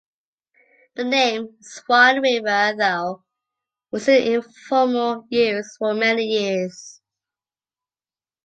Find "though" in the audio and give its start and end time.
2.75-3.23